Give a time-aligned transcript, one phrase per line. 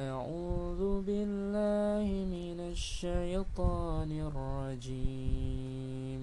[0.00, 6.22] أعوذ بالله من الشيطان الرجيم.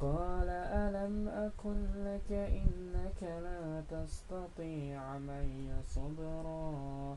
[0.00, 7.16] قال ألم أكن لك إنك لا تستطيع معي صبرا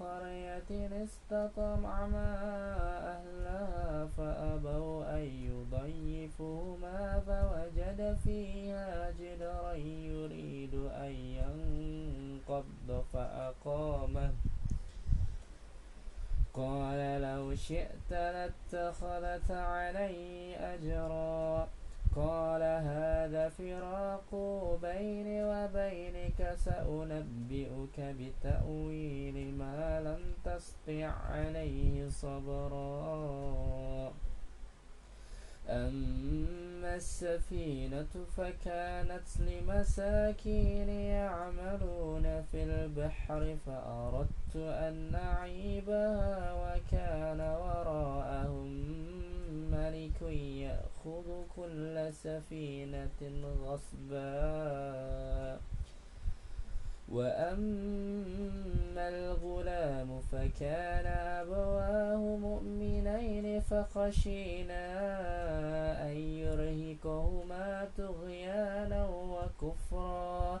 [0.00, 2.36] قرية استطعما
[3.14, 14.32] أهلها فأبوا أن يضيفوهما فوجد فيها جدرا يريد أن ينقض فأقامه.
[16.54, 21.68] قال لو شئت لاتخذت عليه أجرا.
[22.16, 24.30] قال هذا فراق
[24.82, 33.46] بيني وبينك سأنبئك بتأويل ما لم تسطع عليه صبرا.
[35.68, 49.25] أما السفينة فكانت لمساكين يعملون في البحر فأردت أن نعيبها وكان وراءهم
[49.70, 50.22] ملك
[50.62, 53.20] يأخذ كل سفينة
[53.64, 55.60] غصبا.
[57.08, 64.86] وأما الغلام فكان أبواه مؤمنين فخشينا
[66.02, 70.60] أن يرهقهما طغيانا وكفرا.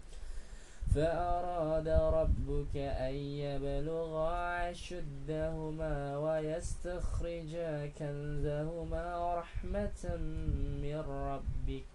[0.95, 10.15] فأراد ربك أن يبلغا أشدهما ويستخرجا كنزهما رحمة
[10.83, 11.85] من ربك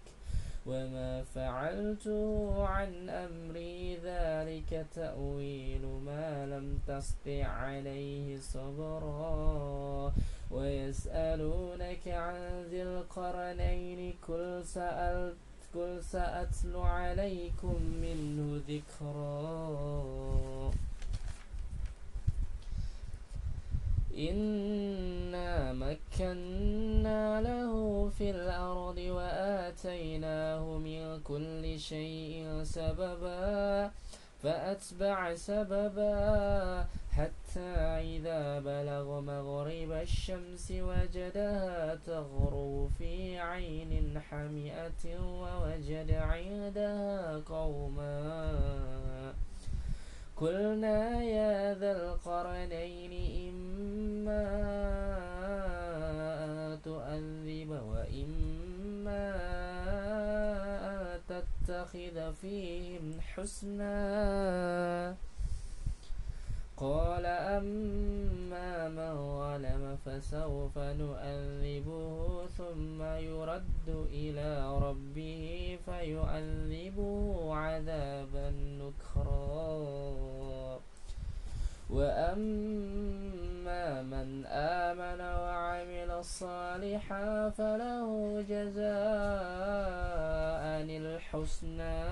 [0.65, 10.13] وما فعلته عن أمري ذلك تأويل ما لم تسطع عليه صبرا
[10.51, 19.97] ويسألونك عن ذي القرنين كل سألت قل سأتلو عليكم منه ذكرا.
[24.17, 33.91] إنا مكنا له في الأرض وآتيناه من كل شيء سببا
[34.43, 36.85] فأتبع سببا.
[37.17, 37.73] حتى
[38.13, 49.33] إذا بلغ مغرب الشمس وجدها تغرب في عين حمئة ووجد عندها قوما.
[50.37, 53.13] قلنا يا ذا القرنين
[53.49, 54.45] إما
[56.85, 59.27] تؤذب وإما
[61.29, 63.97] تتخذ فيهم حسنا.
[66.77, 78.49] قال أما من ظلم فسوف نؤذبه ثم يرد إلى ربه فيؤذبه عذابا
[78.81, 79.67] نكرا.
[81.89, 88.87] وأما من آمن وعمل صالحا فله جزاء
[90.97, 92.03] الحسنى.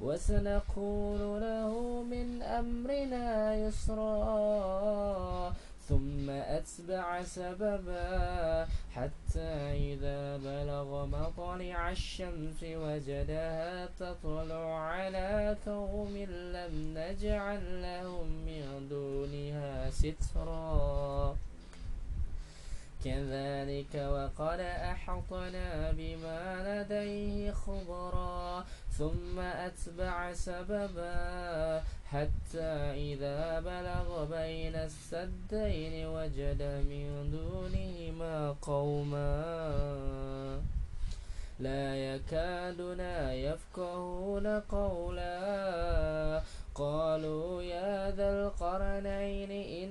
[0.00, 5.52] وسنقول له من أمرنا يسرا
[5.88, 9.52] ثم أتبع سببا حتى
[9.94, 21.36] إذا بلغ مطلع الشمس وجدها تطلع على قوم لم نجعل لهم من دونها سترا.
[23.06, 28.64] كذلك وقد أحطنا بما لديه خبرا
[28.98, 32.72] ثم أتبع سببا حتى
[33.06, 39.26] إذا بلغ بين السدين وجد من دونهما قوما
[41.60, 43.00] لا يكادون
[43.30, 46.42] يفقهون قولا.
[46.76, 49.90] قالوا يا ذا القرنين إن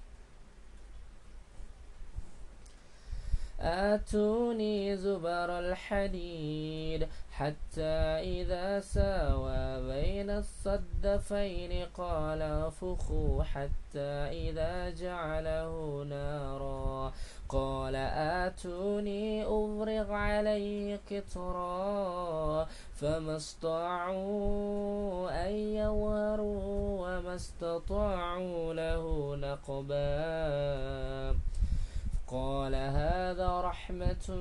[3.63, 8.01] آتوني زبر الحديد حتى
[8.41, 17.13] إذا ساوى بين الصدفين قال انفخوا حتى إذا جعله نارا.
[17.49, 17.95] قال
[18.45, 22.67] آتوني أفرغ عليه قطرا.
[22.95, 31.50] فما استطاعوا أن يظهروا وما استطاعوا له نقبا.
[32.31, 34.35] قال هذا رحمة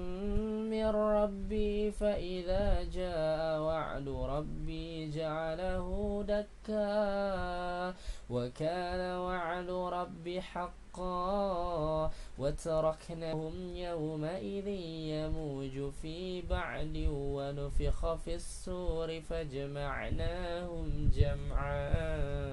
[0.71, 7.95] من ربي فإذا جاء وعد ربي جعله دكا
[8.31, 14.69] وكان وعد ربي حقا وتركناهم يومئذ
[15.17, 22.51] يموج في بعد ونفخ في السور فجمعناهم جمعا.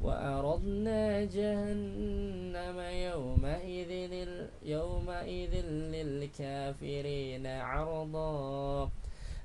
[0.00, 4.28] وأردنا جهنم يومئذ
[4.62, 8.90] يومئذ للكافرين عرضا.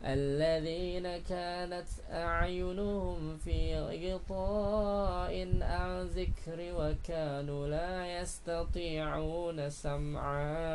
[0.05, 10.73] الذين كانت أعينهم في غطاء عن ذكر وكانوا لا يستطيعون سمعا.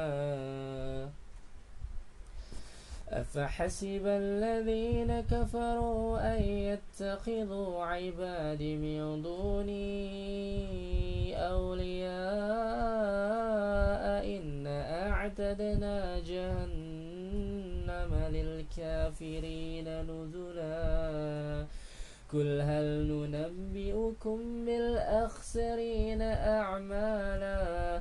[3.10, 10.58] أفحسب الذين كفروا أن يتخذوا عبادي من دوني
[11.48, 12.18] أولياء
[14.36, 21.66] إن أعتدنا جهنم للكافرين نزلا.
[22.32, 28.00] قل هل ننبئكم بالأخسرين أعمالا؟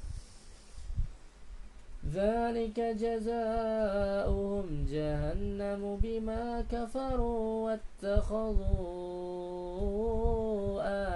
[2.13, 8.71] ذلك جزاؤهم جهنم بما كفروا واتخذوا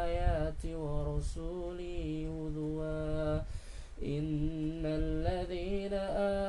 [0.03, 3.39] آياتي ورسولي هزوا.
[4.03, 5.94] إن الذين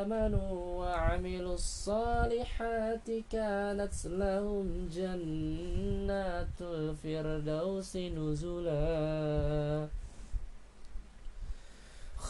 [0.05, 9.89] آمنوا وعملوا الصالحات كانت لهم جنات الفردوس نزلاً.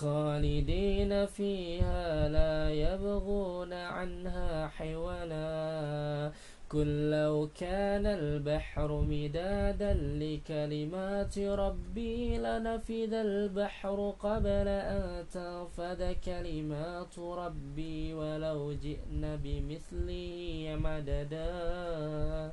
[0.00, 6.32] خالدين فيها لا يبغون عنها حولا.
[6.68, 18.72] كل لو كان البحر مدادا لكلمات ربي لنفذ البحر قبل أن تنفذ كلمات ربي ولو
[18.72, 20.28] جئن بمثله
[20.80, 22.52] مددا.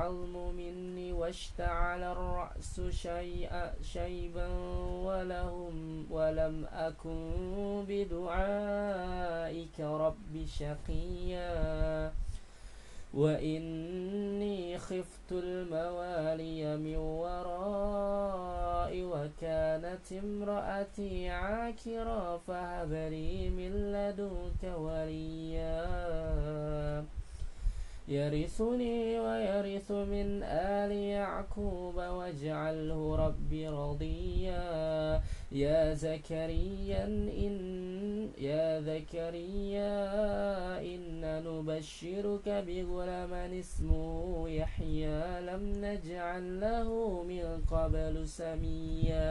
[0.00, 4.48] العظم مني واشتعل الرأس شيئا شيبا
[5.04, 12.12] ولهم ولم أكن بدعائك رب شقيا.
[13.14, 17.44] وإني خفت الموالي من ورائي
[19.04, 25.86] وكانت امرأتي عاكرا فهب لي من لدنك وليا.
[28.10, 35.22] يرثني ويرث من آل يعقوب واجعله ربي رضيا.
[35.52, 39.94] يا زكريا إن يا زكريا
[40.80, 45.40] إن نبشرك بغلام اسمه يحيى.
[45.40, 49.30] لم نجعل له من قبل سميا.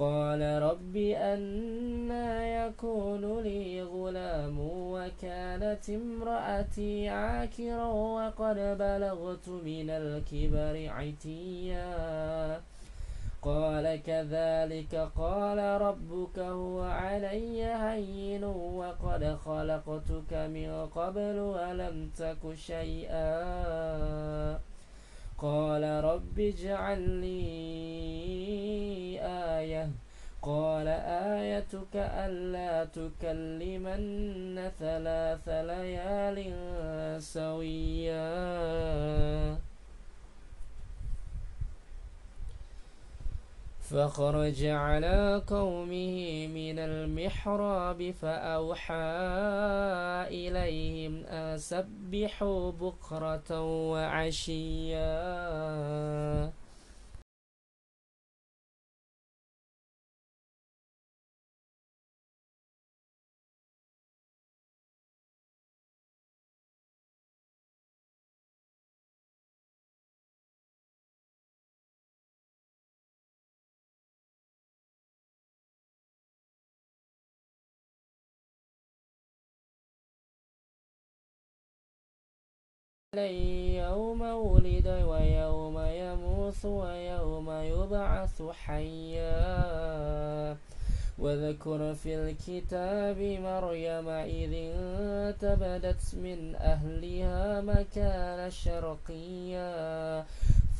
[0.00, 12.60] قال رب أنا يكون لي غلام وكانت امرأتي عاكرا وقد بلغت من الكبر عتيا.
[13.42, 23.30] قال كذلك قال ربك هو علي هين وقد خلقتك من قبل ولم تك شيئا.
[25.38, 28.10] قال رب اجعل لي
[30.42, 30.88] قال
[31.38, 36.38] آيتك ألا تكلم الناس ثلاث ليال
[37.22, 38.20] سويا.
[43.90, 48.94] فخرج على قومه من المحراب فأوحى
[50.30, 55.10] إليهم أن سبحوا بكرة وعشيا.
[83.16, 89.36] يوم ولد ويوم يموت ويوم يبعث حيا.
[91.18, 100.24] وذكر في الكتاب مريم إذ انتبدت من أهلها مكان شرقيا.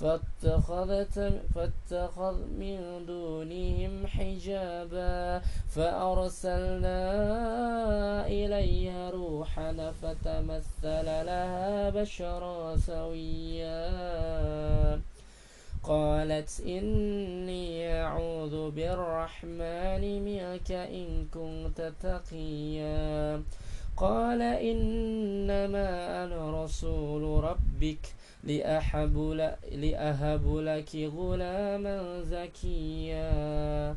[0.01, 5.39] فاتخذت فاتخذ من دونهم حجابا.
[5.69, 7.01] فأرسلنا
[9.71, 13.91] روحنا فتمثل لها بشرا سويا.
[15.83, 23.43] قالت إني أعوذ بالرحمن منك إن كنت تقيا.
[23.97, 28.05] قال إنما أنا رسول ربك
[28.45, 29.17] لأحب,
[29.73, 33.97] لأهب لك غلاما زكيا.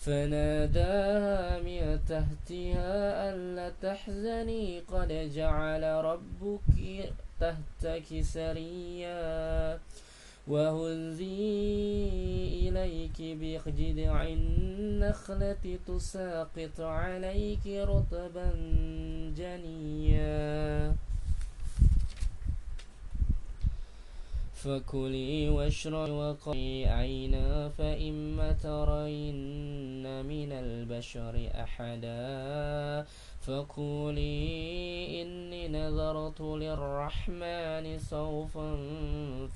[0.00, 9.78] فناداها من تحتها ألا تحزني قد جعل ربك تحتك سريا.
[10.48, 12.08] وهزي
[12.68, 18.50] إليك بجذع النخلة تساقط عليك رطبا
[19.36, 20.94] جنيا.
[24.60, 33.06] فكلي واشربي وقري عينا فإما ترين من البشر أحدا.
[33.40, 38.76] فقولي إني نذرت للرحمن صوفا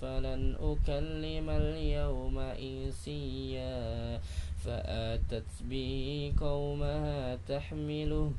[0.01, 4.21] فلن أكلم اليوم إنسيا.
[4.65, 8.33] فآتت به قومها تحمله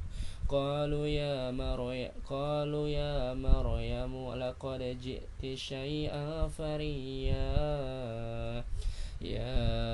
[0.49, 7.45] قالوا يا مريم قالوا يا مريم لقد جئت شيئا فريا.
[9.21, 9.91] يا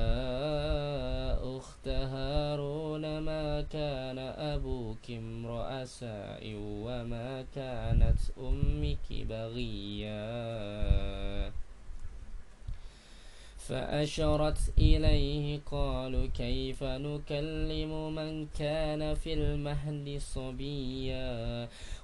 [1.57, 10.21] أخت هارون ما كان أبوك امرأ ساء وما كانت أمك بغيا؟
[13.71, 21.67] فأشرت إليه قالوا كيف نكلم من كان في المهد صبيا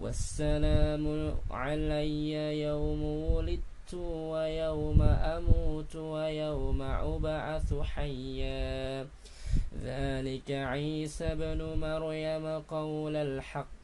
[0.00, 9.06] والسلام علي يوم ولدت ويوم أموت ويوم أبعث حيا.
[9.84, 13.79] ذلك عيسى بن مريم قول الحق.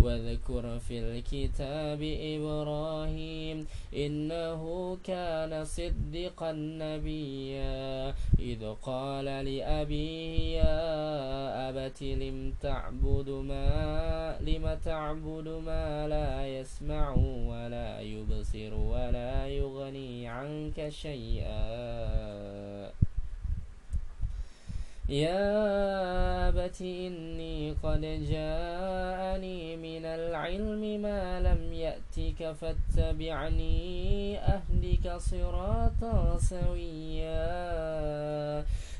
[0.00, 3.66] واذكر في الكتاب إبراهيم
[3.96, 4.62] إنه
[5.04, 8.14] كان صدقا نبيا.
[8.38, 17.14] إذ قال لأبيه يا أبت لم تعبد ما لم تعبد ما لا يسمع
[17.50, 21.60] ولا يبصر ولا يغني عنك شيئا.
[25.10, 37.40] يا أبت إني قد جاءني من العلم ما لم يأتك فاتبعني أهدك صراطا سويا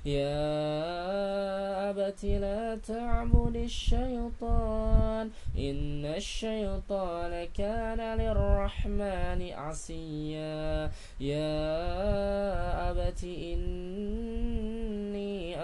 [0.05, 10.91] يا أبت لا تعبد الشيطان إن الشيطان كان للرحمن عصيا.
[11.21, 14.03] يا أبت إني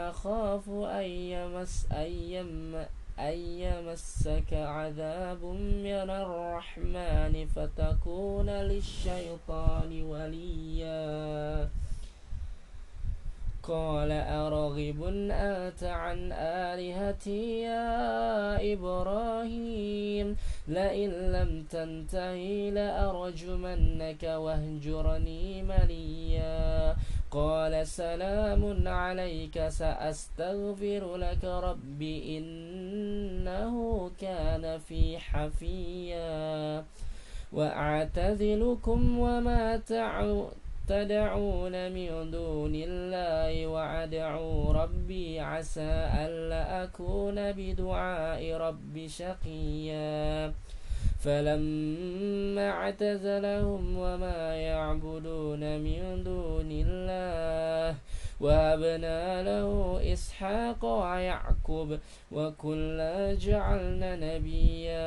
[0.08, 2.86] أخاف أن يمس أن
[3.18, 5.44] أن يمسك عذاب
[5.84, 11.68] من الرحمن فتكون للشيطان وليا.
[13.68, 20.36] قال أرغب أنت عن آلهتي يا إبراهيم؟
[20.68, 26.96] لئن لم تنتهي لأرجمنك واهجرني مليا.
[27.30, 36.84] قال سلام عليك سأستغفر لك ربي إنه كان في حفيا.
[37.52, 50.52] وأعتزلكم وما تعود تدعون من دون الله وأدعو ربي عسى ألا أكون بدعاء ربي شقيا.
[51.20, 57.96] فلما اعتزلهم وما يعبدون من دون الله
[58.40, 61.98] وهبنا له إسحاق ويعقوب
[62.32, 65.06] وكلا جعلنا نبيا.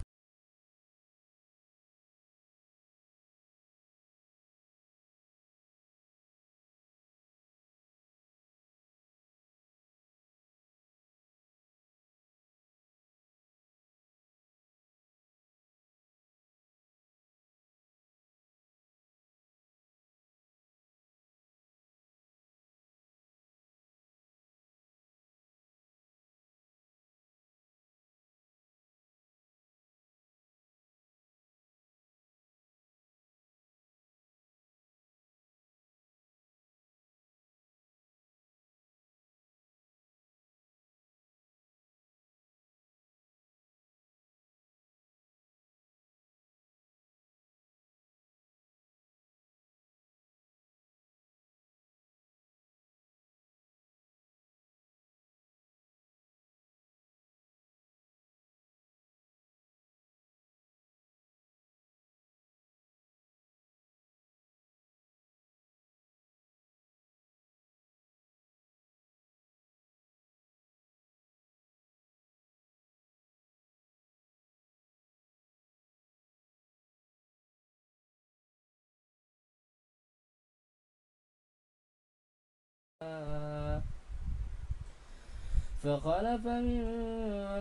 [85.83, 86.83] فخلف من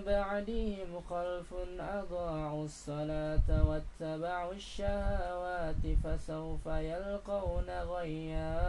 [0.06, 8.60] بعدهم خلف أضاعوا الصلاة واتبعوا الشهوات فسوف يلقون غيا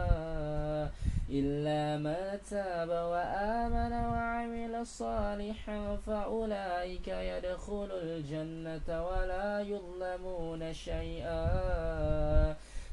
[1.30, 11.42] إلا من تاب وآمن وعمل صالحا فأولئك يدخلوا الجنة ولا يظلمون شيئا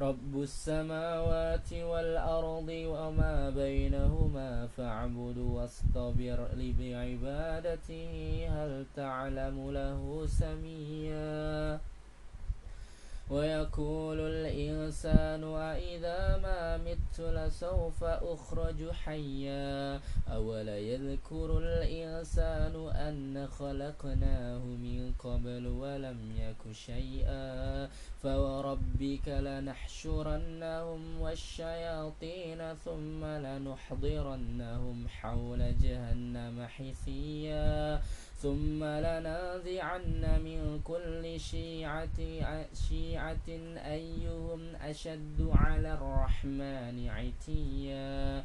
[0.00, 8.12] رب السماوات والأرض وما بينهما فاعبد واصطبر بعبادته
[8.48, 11.80] هل تعلم له سميا
[13.30, 25.66] ويقول الإنسان أإذا ما مت لسوف أخرج حيا؟ أولا يذكر الإنسان أن خلقناه من قبل
[25.66, 27.88] ولم يك شيئا؟
[28.22, 38.02] فوربك لنحشرنهم والشياطين ثم لنحضرنهم حول جهنم حثيا.
[38.46, 42.18] ثم لننزعن من كل شيعة,
[42.88, 43.48] شيعة
[43.86, 48.44] أيهم أشد على الرحمن عتيا.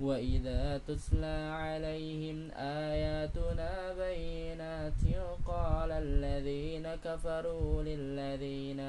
[0.00, 5.02] وإذا تتلى عليهم آياتنا بينات
[5.46, 8.80] قال الذين كفروا للذين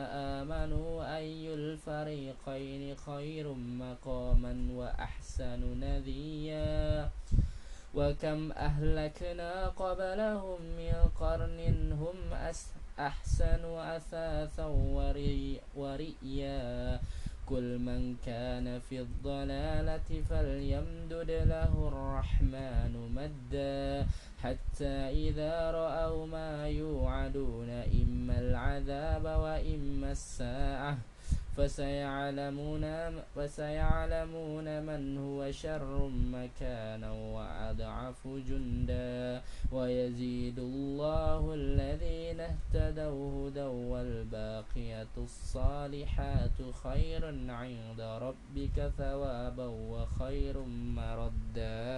[0.42, 7.10] آمنوا أي الفريقين خير مقاما وأحسن نذيا
[7.96, 12.34] وكم أهلكنا قبلهم من قرن هم
[13.00, 14.66] أحسن أثاثا
[15.76, 17.00] ورئيا
[17.50, 24.08] كل من كان في الضلالة فليمدد له الرحمن مدا
[24.44, 30.98] حتى إذا رأوا ما يوعدون إما العذاب وإما الساعة.
[31.60, 32.86] فسيعلمون,
[33.36, 39.42] فسيعلمون من هو شر مكانا وأضعف جندا
[39.72, 50.60] ويزيد الله الذين اهتدوا هدى والباقية الصالحات خير عند ربك ثوابا وخير
[50.96, 51.90] مردا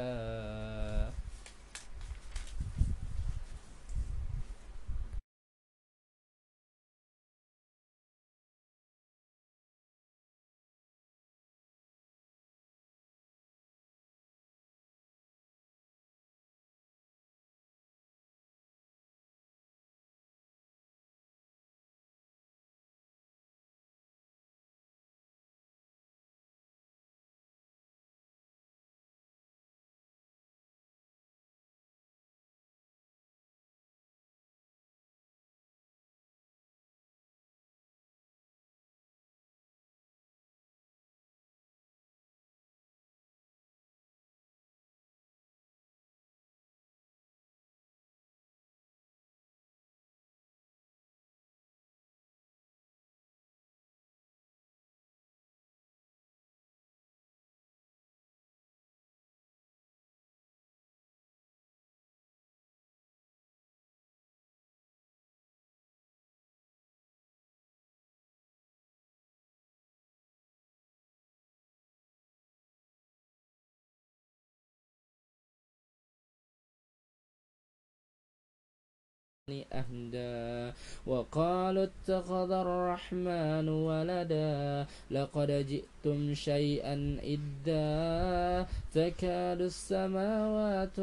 [79.49, 80.73] أهدى.
[81.07, 84.85] وقالوا اتخذ الرحمن ولدا.
[85.11, 88.67] لقد جئتم شيئا إدا.
[88.93, 90.97] تكاد السماوات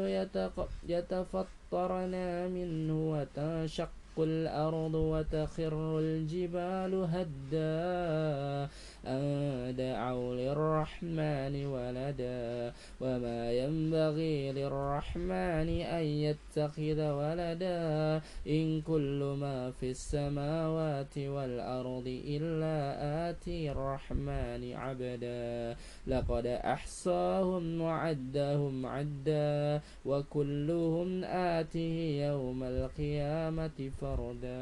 [0.87, 2.15] يتفطرن
[2.51, 8.69] منه وتنشق الأرض وتخر الجبال هدا.
[9.07, 21.17] أن دعوا للرحمن ولدا وما ينبغي للرحمن أن يتخذ ولدا إن كل ما في السماوات
[21.17, 22.77] والأرض إلا
[23.29, 25.75] آتي الرحمن عبدا
[26.07, 34.59] لقد أحصاهم وعدهم عدا وكلهم آته يوم القيامة فردا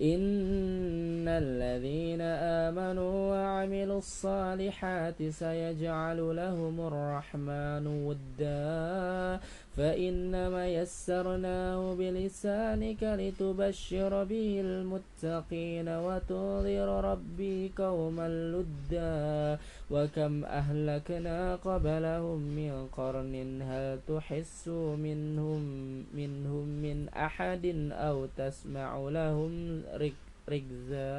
[0.00, 9.40] إن الذين آمنوا وعملوا الصالحات سيجعل لهم الرحمن ودا
[9.76, 19.58] فإنما يسرناه بلسانك لتبشر به المتقين وتنذر ربي قوما لدا
[19.90, 25.62] وكم أهلكنا قبلهم من قرن هل تحس منهم
[26.14, 29.82] منهم من أحد أو تسمع لهم
[30.48, 31.10] ركزا؟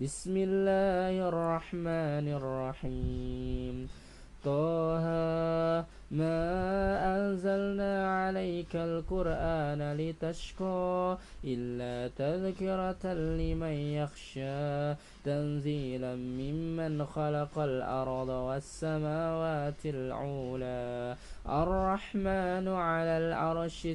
[0.00, 3.88] بسم الله الرحمن الرحيم.
[4.44, 5.04] طه
[6.10, 6.40] ما
[7.16, 14.94] أنزلنا عليك القرآن لتشقى إلا تذكرة لمن يخشى
[15.24, 21.16] تنزيلا ممن خلق الأرض والسماوات العولى
[21.48, 23.88] الرحمن على العرش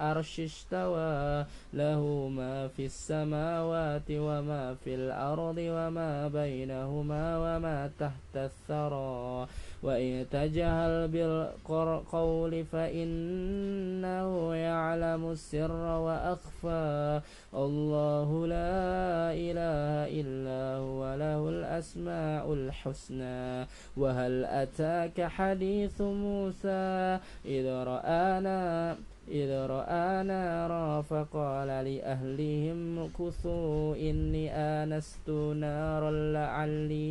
[0.00, 9.46] العرش استوى له ما في السماوات وما في الأرض وما بينهما وما تحت الثرى.
[9.82, 15.72] وإن تجهل بالقول فإنه يعلم السر
[16.06, 17.20] وأخفى.
[17.54, 23.66] الله لا إله إلا هو له الأسماء الحسنى.
[23.96, 28.96] وهل أتاك حديث موسى؟ إذ رآنا
[29.30, 37.06] إذ رأى نارا فقال لأهلهم كثوا إني آنست نارا لعلي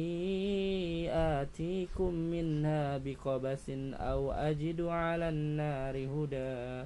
[1.12, 2.59] آتيكم منها
[3.06, 6.86] بقبس أو أجد على النار هدى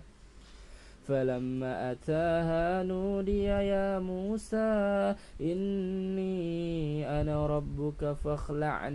[1.07, 8.87] فلما أتاها نودي يا موسى إني أنا ربك فاخلع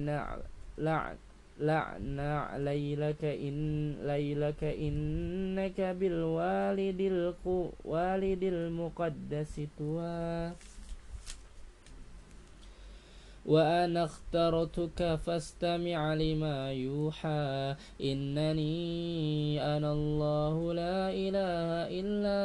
[1.61, 2.21] لعن
[2.57, 10.53] ليلك إن ليلك إنك بالوالد الوالد المقدس تواه
[13.49, 17.75] وأنا اخترتك فاستمع لما يوحى.
[18.01, 18.77] إنني
[19.77, 22.41] أنا الله لا إله إلا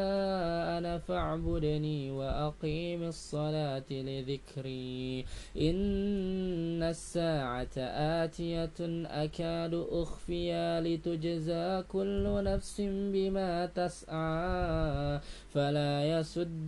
[0.77, 5.25] أنا فاعبدني وأقيم الصلاة لذكري.
[5.57, 7.75] إن الساعة
[8.23, 15.19] آتية أكاد أخفيا لتجزى كل نفس بما تسعى.
[15.53, 16.63] فلا يسدنك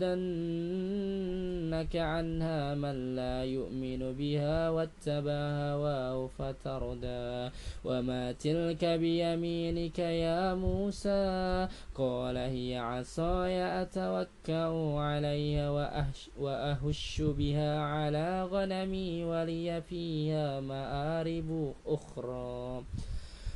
[1.95, 4.24] عنها من لا يؤمن بها
[4.69, 5.31] واتبع
[5.71, 7.49] هواه فتردى.
[7.85, 19.23] وما تلك بيمينك يا موسى؟ قال هي عصاي أتوكأ عليها وأهش, وأهش بها على غنمي
[19.23, 22.83] ولي فيها مآرب أخرى.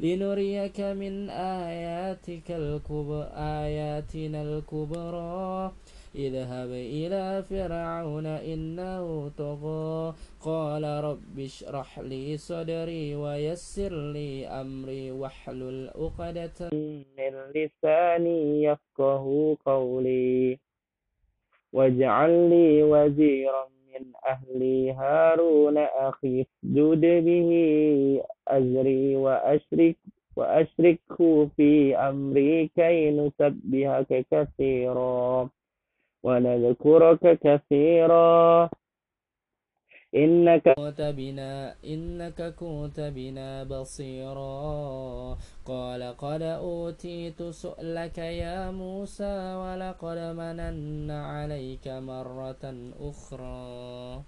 [0.00, 5.72] لنريك من آياتك الكبر آياتنا الكبرى.
[6.14, 10.14] اذهب إلى فرعون إنه طغى.
[10.40, 16.70] قال رب اشرح لي صدري ويسر لي أمري واحلل عقدة.
[17.18, 20.58] من لساني يفقه قولي.
[21.72, 27.50] واجعل لي وزيرا من أهلي هارون أخي اسجد به
[28.48, 29.96] أزري وأشرك
[30.36, 35.48] وأشركه في أمري كي نسبحك كثيرا
[36.22, 38.70] ونذكرك كثيرا.
[40.16, 45.38] إنك كنت بنا إنك كنت بنا بصيرا.
[45.64, 52.64] قال قد أوتيت سؤلك يا موسى ولقد مننا عليك مرة
[53.00, 54.22] أخرى.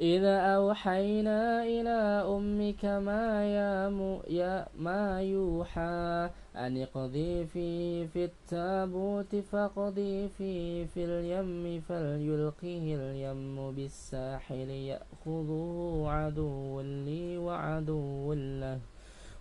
[0.00, 10.86] إذا أوحينا إلى أمك ما يا ما يوحى أن اقضي في في التابوت فاقضي في
[10.86, 18.78] في اليم فليلقه اليم بالساحل يأخذه عدو لي وعدو له.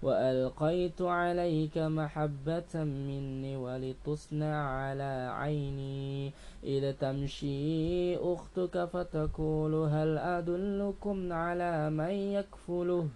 [0.01, 6.31] وألقيت عليك محبة مني ولتصنع على عيني.
[6.63, 13.07] إذا تمشي أختك فتقول هل أدلكم على من يكفله؟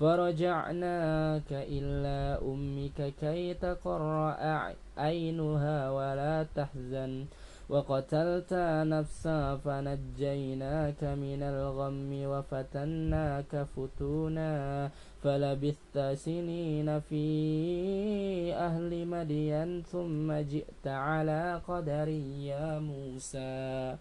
[0.00, 4.34] فرجعناك إلى أمك كي تقر
[4.98, 7.24] عينها ولا تحزن.
[7.68, 8.54] وقتلت
[8.88, 14.90] نفسا فنجيناك من الغم وفتناك فتونا.
[15.22, 17.24] فلبثت سنين في
[18.54, 22.08] أهل مدين ثم جئت على قدر
[22.48, 23.96] يا موسى.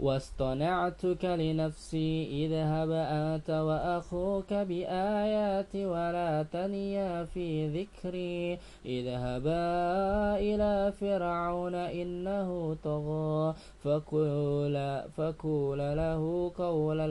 [0.00, 8.58] واصطنعتك لنفسي اذهب أنت وأخوك بآياتي ولا تنيا في ذكري.
[8.86, 9.66] اذهبا
[10.38, 13.54] إلى فرعون إنه طغى
[13.84, 17.06] فقول, فقول له قولا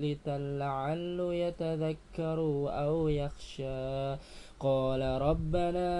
[0.00, 4.16] لتن لعل يتذكر أو يخشى.
[4.60, 5.90] قال ربنا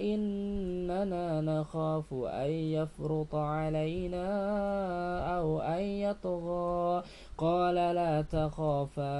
[0.00, 4.28] إننا نخاف أن يفرط علينا
[5.38, 7.02] أو أن يطغى.
[7.38, 9.12] قال لا تخافا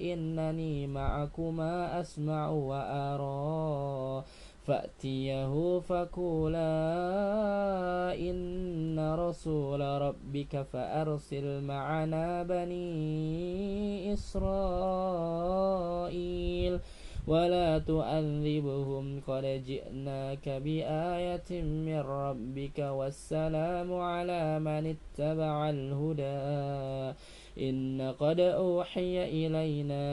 [0.00, 4.24] إنني معكما أسمع وأرى.
[4.64, 6.64] فأتيه فقولا
[8.14, 15.12] إن رسول ربك فأرسل معنا بني إسرائيل.
[17.26, 27.16] ولا تؤذبهم قد جئناك بآية من ربك والسلام على من اتبع الهدى
[27.58, 30.04] إن قد أوحي إلينا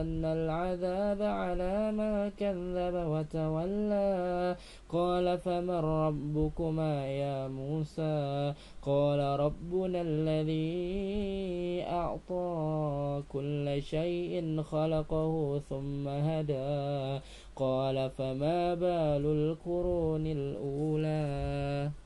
[0.00, 4.56] أن العذاب على ما كذب وتولى.
[4.88, 17.20] قال فمن ربكما يا موسى؟ قال ربنا الذي أعطى كل شيء خلقه ثم هدى.
[17.56, 22.05] قال فما بال القرون الأولى؟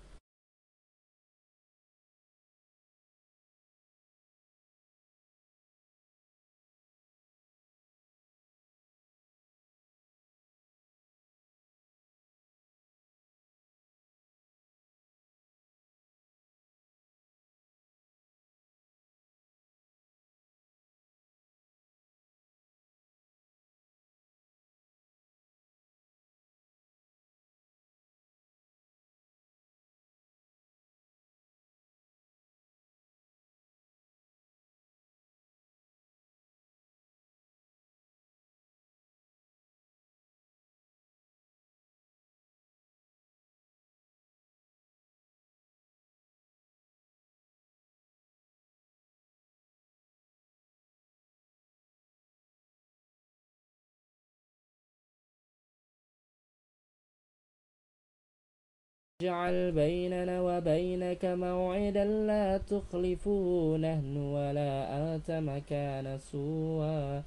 [59.20, 67.22] اجعل بيننا وبينك موعدا لا تخلفه نهن ولا أنت مكان سوى.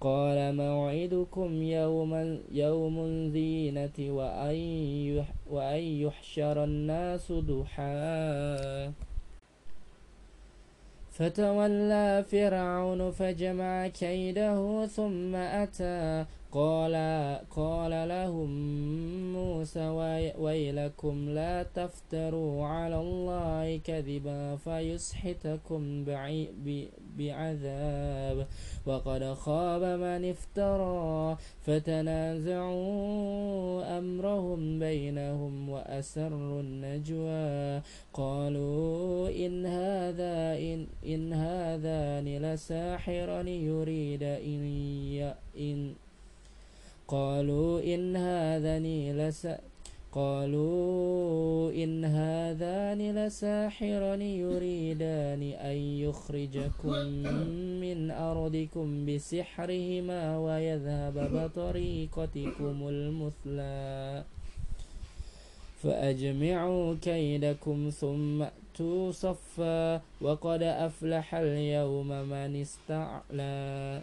[0.00, 2.96] قال موعدكم يوم يوم
[3.32, 3.96] زينة
[5.50, 8.90] وأن يحشر الناس ضحى.
[11.12, 16.24] فتولى فرعون فجمع كيده ثم أتى.
[16.52, 16.94] قال
[17.50, 18.50] قال لهم
[19.32, 19.88] موسى
[20.38, 26.04] ويلكم لا تفتروا على الله كذبا فيسحتكم
[27.18, 28.46] بعذاب
[28.86, 32.80] وقد خاب من افترى فتنازعوا
[33.98, 37.82] أمرهم بينهم وأسروا النجوى
[38.12, 45.94] قالوا إن هذا إن, إن هذان لساحران يريد إن, إن
[47.10, 48.86] قالوا إن هذان
[49.18, 49.48] لس
[50.12, 56.96] قالوا إن هذان لساحران يريدان أن يخرجكم
[57.82, 64.24] من أرضكم بسحرهما ويذهب بطريقتكم المثلى.
[65.82, 74.02] فأجمعوا كيدكم ثم أتوا صفا وقد أفلح اليوم من استعلى.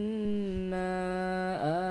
[0.00, 0.90] إنا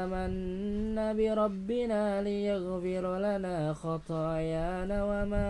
[0.03, 5.47] آمنا بربنا ليغفر لنا خطايانا وما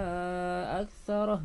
[0.81, 1.41] أكثره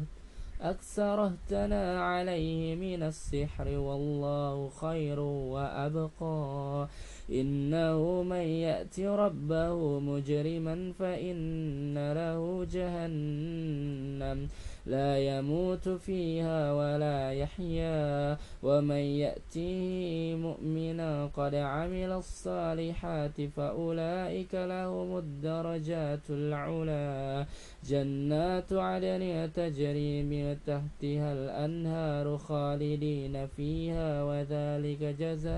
[0.60, 6.88] أكثرتنا عليه من السحر والله خير وأبقى.
[7.30, 14.48] إنه من يأت ربه مجرما فإن له جهنم.
[14.86, 27.46] لا يموت فيها ولا يحيا ومن يأتيه مؤمنا قد عمل الصالحات فأولئك لهم الدرجات العلا.
[27.84, 35.54] جنات عدن تجري من تحتها الأنهار خالدين فيها وذلك جزاء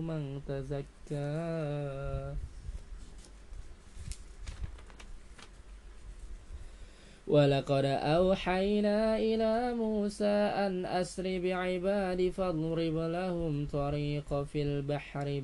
[0.00, 2.55] من تزكى.
[7.26, 10.24] ولقد أوحينا إلى موسى
[10.66, 15.42] أن أسر بعبادي فاضرب لهم طريق في البحر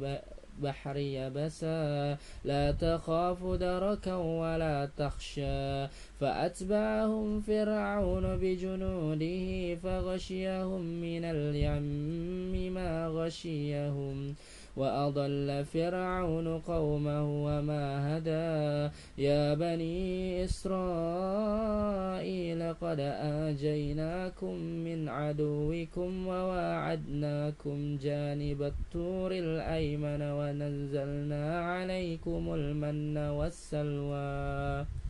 [0.63, 2.17] بحر يبسا.
[2.45, 5.87] لا تخاف دركا ولا تخشى.
[6.21, 14.35] فأتبعهم فرعون بجنوده فغشيهم من اليم ما غشيهم.
[14.77, 18.91] وأضل فرعون قومه وما هدى.
[19.19, 21.63] يا بني إسرائيل
[22.75, 35.02] قد آجيناكم من عدوكم وواعدناكم جانب التور الأيمن ونزلنا عليكم المن والسلوى.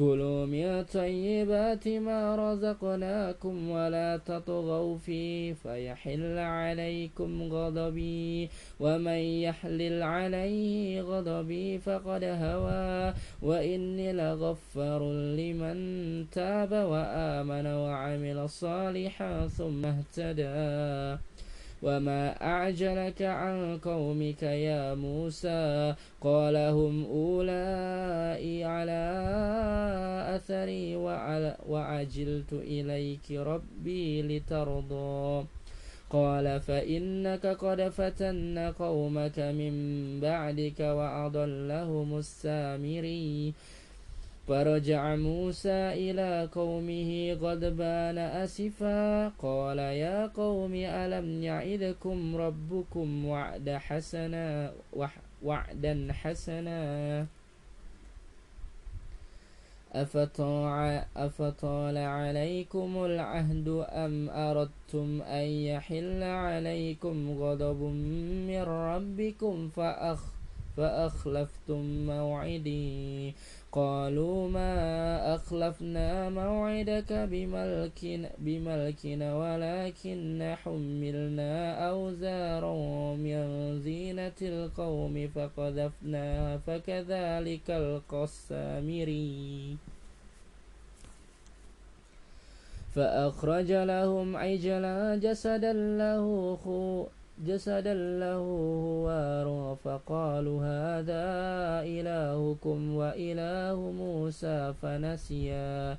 [0.00, 11.78] كلوا من طيبات ما رزقناكم ولا تطغوا فيه فيحل عليكم غضبي ومن يحلل عليه غضبي
[11.78, 15.78] فقد هوى وإني لغفر لمن
[16.30, 21.20] تاب وآمن وعمل صالحا ثم اهتدى
[21.82, 29.02] وما أعجلك عن قومك يا موسى قال هم أولئي على
[30.36, 30.96] أثري
[31.68, 35.46] وعجلت إليك ربي لترضى
[36.10, 39.74] قال فإنك قد فتن قومك من
[40.20, 43.54] بعدك وأضلهم السامري
[44.50, 49.28] فرجع موسى إلى قومه غضبان أسفا.
[49.28, 54.72] قال يا قوم ألم يعدكم ربكم وعد حسنا
[55.42, 57.26] وعدا حسنا؟
[61.16, 67.80] أفطال, عليكم العهد أم أردتم أن يحل عليكم غضب
[68.50, 70.20] من ربكم فأخ
[70.76, 73.34] فأخلفتم موعدي؟
[73.72, 89.30] قالوا ما أخلفنا موعدك بملكنا, بملكنا ولكن حملنا أوزارا من زينة القوم فقذفناها فكذلك القسامري.
[92.94, 97.06] فأخرج لهم عجلا جسدا له خو
[97.46, 98.42] جسدا له
[99.00, 101.26] خوار فقالوا هذا
[101.88, 105.96] إلهكم وإله موسى فنسيا.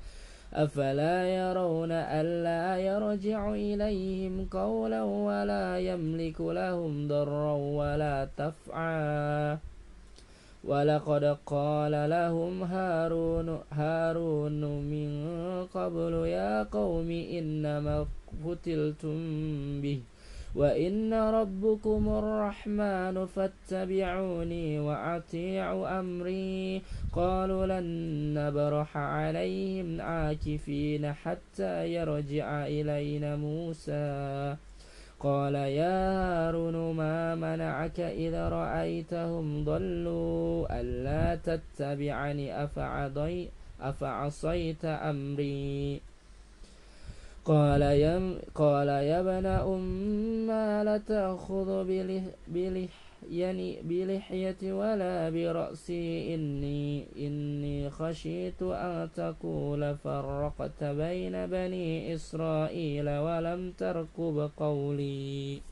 [0.54, 9.58] أفلا يرون ألا يرجع إليهم قولا ولا يملك لهم ضرا ولا تفعا.
[10.64, 15.10] ولقد قال لهم هارون هارون من
[15.74, 18.06] قبل يا قوم إنما
[18.44, 19.18] فتلتم
[19.80, 20.00] به.
[20.54, 26.82] وإن ربكم الرحمن فاتبعوني وأطيعوا أمري
[27.12, 27.86] قالوا لن
[28.34, 34.56] نبرح عليهم عاكفين حتى يرجع إلينا موسى.
[35.20, 42.64] قال يا هارون ما منعك إذا رأيتهم ضلوا؟ ألا تتبعني
[43.80, 46.00] أفعصيت أمري؟
[47.44, 50.46] قال يا قال يا ابن أم
[50.84, 51.84] لا تأخذ
[53.82, 56.34] بلحيتي ولا برأسي.
[56.34, 65.71] إني إني خشيت أن تقول فرقت بين بني إسرائيل ولم تركب قولي.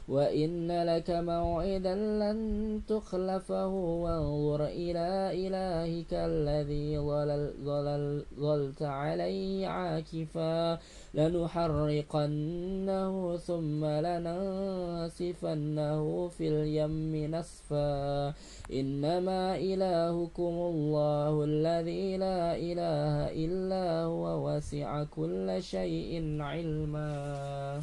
[0.11, 2.39] وإن لك موعدا لن
[2.87, 3.67] تخلفه
[4.03, 5.07] وانظر إلى
[5.47, 10.79] إلهك الذي ظلل ظلل ظلت عليه عاكفا
[11.13, 13.85] لنحرقنه ثم
[15.05, 18.33] لننسفنه في اليم نسفا
[18.73, 27.81] إنما إلهكم الله الذي لا إله إلا هو وسع كل شيء علما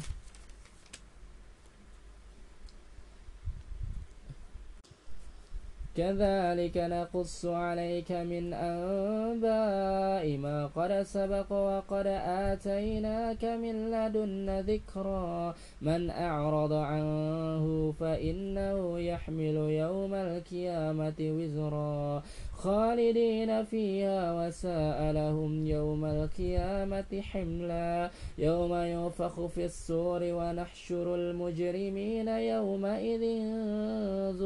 [5.99, 12.07] كذلك نقص عليك من أنباء ما قد سبق وقد
[12.47, 22.23] آتيناك من لدن ذكرى من أعرض عنه فإنه يحمل يوم القيامة وزرا.
[22.53, 28.09] خالدين فيها وساء لهم يوم القيامة حملا.
[28.37, 33.23] يوم ينفخ في الصور ونحشر المجرمين يومئذ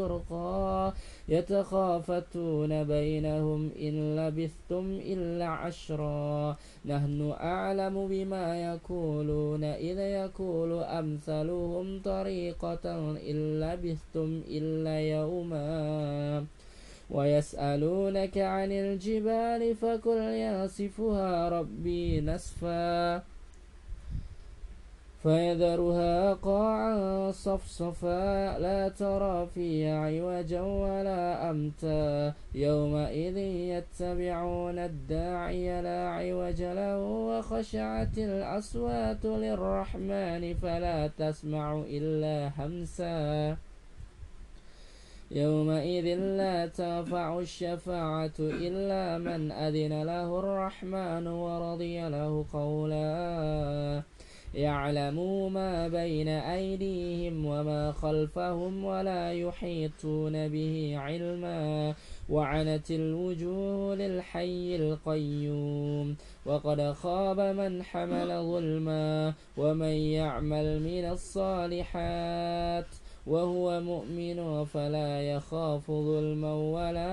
[0.04, 0.94] زرقا
[1.30, 6.56] يتخافتون بينهم إن لبثتم إلا عشرا.
[6.86, 12.86] نحن أعلم بما يقولون إذ يقول أمثلهم طريقة
[13.30, 16.46] إن لبثتم إلا يوما.
[17.12, 23.33] ويسألونك عن الجبال فقل ينسفها ربي نسفا.
[25.24, 32.34] فيذرها قاعا صفصفا لا ترى فيها عوجا ولا أمتا.
[32.56, 43.56] يومئذ يتبعون الداعي لا عوج له وخشعت الأصوات للرحمن فلا تسمع إلا همسا.
[45.32, 54.04] يومئذ لا تنفع الشفاعة إلا من أذن له الرحمن ورضي له قولا.
[54.54, 61.96] يعلموا ما بين أيديهم وما خلفهم ولا يحيطون به علما.
[62.30, 66.16] وعنت الوجوه للحي القيوم.
[66.46, 69.34] وقد خاب من حمل ظلما.
[69.58, 73.03] ومن يعمل من الصالحات.
[73.28, 77.12] وهو مؤمن فلا يخاف ظلما ولا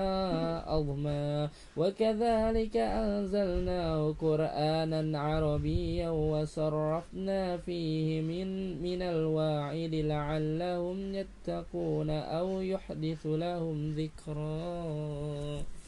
[0.77, 13.95] أظما وكذلك أنزلناه قرآنا عربيا وصرفنا فيه من, من الواعد لعلهم يتقون أو يحدث لهم
[13.95, 15.80] ذكرا.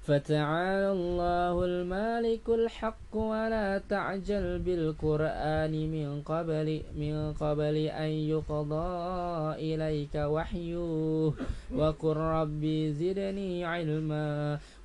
[0.00, 8.88] فتعالى الله المالك الحق ولا تعجل بالقرآن من قبل من قبل أن يقضى
[9.54, 11.32] إليك وحيه.
[11.74, 14.58] وقل ربي زدني علما.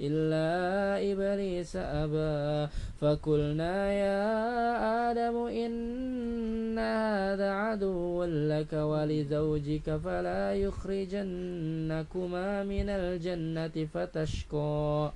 [0.00, 2.72] إلا إبليس أبى.
[3.00, 15.12] فقلنا يا آدم إن هذا عدو لك ولزوجك فلا يخرجنكما من الجنة فتشقى.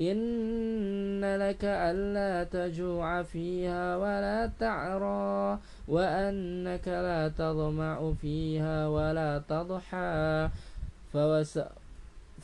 [0.00, 5.58] إن لك ألا تجوع فيها ولا تعرى
[5.88, 10.48] وأنك لا تظمأ فيها ولا تضحى.
[11.12, 11.58] فوس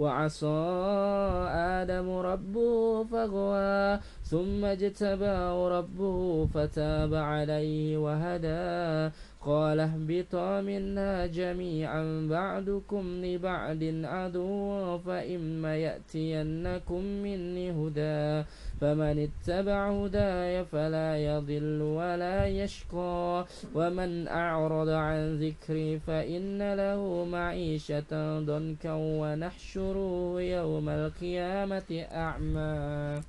[0.00, 0.60] وعصى
[1.80, 9.12] آدم ربه فغوى ثم اجتباه ربه فتاب عليه وهدى.
[9.40, 18.44] قال اهبطا منا جميعا بعدكم لبعد عدو فإما يأتينكم مني هدى
[18.80, 28.92] فمن اتبع هداي فلا يضل ولا يشقى ومن أعرض عن ذكري فإن له معيشة ضنكا
[28.92, 33.20] ونحشره يوم القيامة أعمى.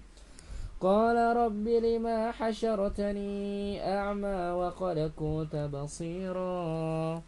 [0.81, 7.21] قال رب لما حشرتني أعمى وقد كنت بصيرا.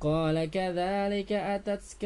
[0.00, 2.04] قال كذلك أتتك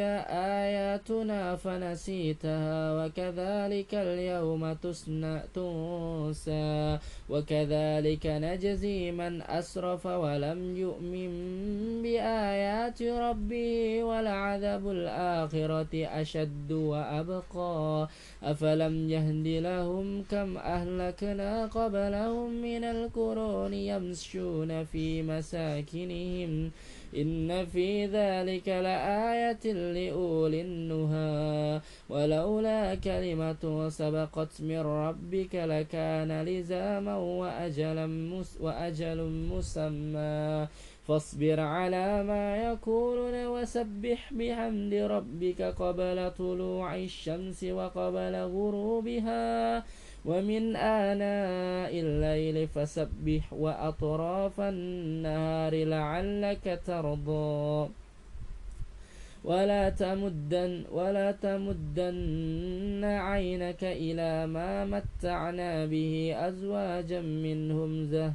[0.59, 4.73] آياتنا فنسيتها وكذلك اليوم
[5.55, 6.99] تنسى
[7.31, 11.31] وكذلك نجزي من أسرف ولم يؤمن
[12.03, 18.09] بآيات ربه ولعذاب الآخرة أشد وأبقى
[18.43, 26.71] أفلم يهد لهم كم أهلكنا قبلهم من القرون يمشون في مساكنهم
[27.17, 38.59] إن في ذلك لآية لأولي النهى ولولا كلمة سبقت من ربك لكان لزاما وأجل, مس
[38.61, 39.21] وأجل
[39.53, 40.69] مسمى.
[41.09, 49.85] فاصبر على ما يقولون وسبح بحمد ربك قبل طلوع الشمس وقبل غروبها.
[50.25, 57.89] ومن آناء الليل فسبح وأطراف النهار لعلك ترضى.
[59.45, 68.33] ولا تمدن ولا تمدن عينك إلى ما متعنا به أزواجا منهم زه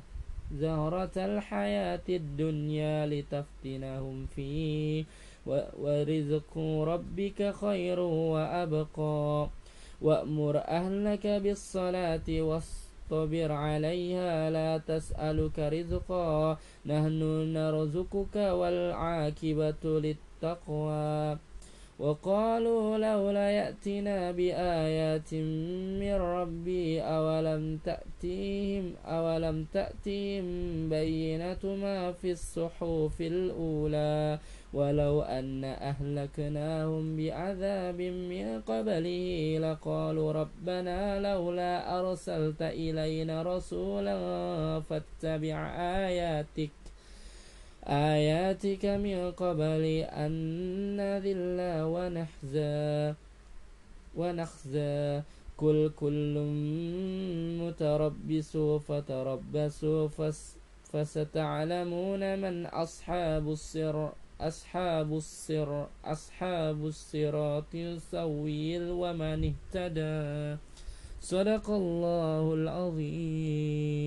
[0.54, 5.04] زهرة الحياة الدنيا لتفتنهم فيه.
[5.82, 9.48] ورزق ربك خير وأبقى.
[10.02, 16.58] وأمر أهلك بالصلاة واصطبر عليها لا تسألك رزقا.
[16.86, 21.38] نحن نرزقك والعاقبة للتقوى.
[22.00, 25.34] وقالوا لولا يأتنا بآيات
[26.00, 34.40] من ربي أولم تأتيهم أولم تأتيهم بينة ما في الصحف الأولى.
[34.74, 44.16] ولو أن أهلكناهم بعذاب من قبله لقالوا ربنا لولا أرسلت إلينا رسولا
[44.80, 45.58] فاتبع
[46.08, 46.70] آياتك
[47.88, 50.32] آياتك من قبل أن
[50.98, 53.14] نذل ونحزى
[54.18, 55.22] ونخزى.
[55.60, 56.36] كل كل
[57.62, 58.58] متربص
[58.88, 60.08] فتربصوا
[60.92, 64.10] فستعلمون من أصحاب السر.
[64.40, 67.76] أصحاب السر أصحاب الصراط
[68.12, 70.58] سوي ومن اهتدى.
[71.22, 74.00] صدق الله العظيم.